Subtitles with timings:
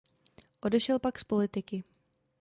[0.61, 1.83] Odešel pak z politiky.